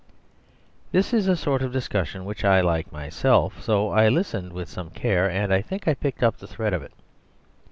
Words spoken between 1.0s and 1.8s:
is a sort of